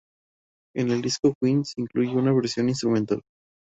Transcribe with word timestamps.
En 0.75 0.89
el 0.89 1.03
disco 1.03 1.35
"Queen" 1.39 1.63
se 1.63 1.79
incluye 1.79 2.09
una 2.15 2.33
versión 2.33 2.67
instrumental. 2.69 3.21